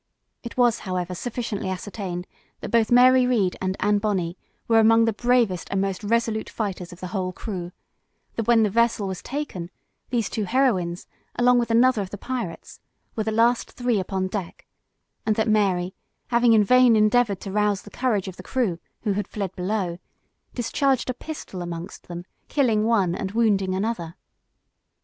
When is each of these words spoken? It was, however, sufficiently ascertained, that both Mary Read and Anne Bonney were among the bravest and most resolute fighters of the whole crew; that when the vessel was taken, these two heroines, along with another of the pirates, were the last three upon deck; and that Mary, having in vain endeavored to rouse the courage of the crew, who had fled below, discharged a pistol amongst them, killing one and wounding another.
It 0.41 0.57
was, 0.57 0.79
however, 0.79 1.13
sufficiently 1.13 1.69
ascertained, 1.69 2.25
that 2.61 2.71
both 2.71 2.89
Mary 2.91 3.27
Read 3.27 3.55
and 3.61 3.77
Anne 3.79 3.99
Bonney 3.99 4.35
were 4.67 4.79
among 4.79 5.05
the 5.05 5.13
bravest 5.13 5.67
and 5.69 5.79
most 5.79 6.03
resolute 6.03 6.49
fighters 6.49 6.91
of 6.91 7.01
the 7.01 7.09
whole 7.09 7.31
crew; 7.31 7.71
that 8.35 8.47
when 8.47 8.63
the 8.63 8.71
vessel 8.71 9.07
was 9.07 9.21
taken, 9.21 9.69
these 10.09 10.27
two 10.27 10.45
heroines, 10.45 11.05
along 11.35 11.59
with 11.59 11.69
another 11.69 12.01
of 12.01 12.09
the 12.09 12.17
pirates, 12.17 12.79
were 13.15 13.25
the 13.25 13.31
last 13.31 13.73
three 13.73 13.99
upon 13.99 14.25
deck; 14.25 14.65
and 15.23 15.35
that 15.35 15.47
Mary, 15.47 15.93
having 16.29 16.53
in 16.53 16.63
vain 16.63 16.95
endeavored 16.95 17.39
to 17.41 17.51
rouse 17.51 17.83
the 17.83 17.91
courage 17.91 18.27
of 18.27 18.37
the 18.37 18.41
crew, 18.41 18.79
who 19.03 19.13
had 19.13 19.27
fled 19.27 19.55
below, 19.55 19.99
discharged 20.55 21.11
a 21.11 21.13
pistol 21.13 21.61
amongst 21.61 22.07
them, 22.07 22.25
killing 22.47 22.85
one 22.85 23.13
and 23.13 23.33
wounding 23.33 23.75
another. 23.75 24.15